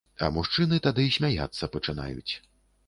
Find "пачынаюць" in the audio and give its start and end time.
1.77-2.33